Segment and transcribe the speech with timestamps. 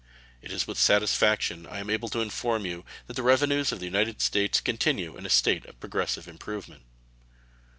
[0.41, 3.85] It is with satisfaction I am able to inform you that the revenues of the
[3.85, 6.81] United States continue in a state of progressive improvement.